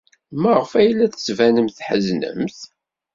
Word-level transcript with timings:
Maɣef 0.41 0.71
ay 0.79 0.89
la 0.93 1.07
d-tettbanemt 1.07 1.77
tḥeznemt? 1.79 2.59